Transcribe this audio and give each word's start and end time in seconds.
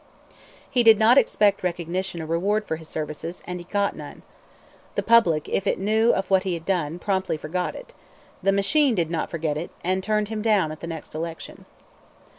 He 0.67 0.81
did 0.81 0.97
not 0.97 1.19
expect 1.19 1.61
recognition 1.61 2.23
or 2.23 2.25
reward 2.25 2.65
for 2.67 2.77
his 2.77 2.87
services; 2.89 3.43
and 3.45 3.59
he 3.59 3.65
got 3.65 3.95
none. 3.95 4.23
The 4.95 5.03
public, 5.03 5.47
if 5.47 5.67
it 5.67 5.77
knew 5.77 6.11
of 6.11 6.27
what 6.27 6.41
he 6.41 6.55
had 6.55 6.65
done, 6.65 6.97
promptly 6.97 7.37
forgot 7.37 7.75
it. 7.75 7.93
The 8.41 8.51
machine 8.51 8.95
did 8.95 9.11
not 9.11 9.29
forget 9.29 9.57
it, 9.57 9.69
and 9.83 10.01
turned 10.01 10.29
him 10.29 10.41
down 10.41 10.71
at 10.71 10.79
the 10.79 10.87
next 10.87 11.13
election. 11.13 11.65